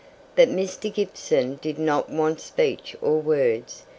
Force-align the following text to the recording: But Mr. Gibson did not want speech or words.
But 0.35 0.47
Mr. 0.49 0.91
Gibson 0.91 1.59
did 1.61 1.77
not 1.77 2.09
want 2.09 2.39
speech 2.41 2.95
or 3.03 3.19
words. 3.21 3.83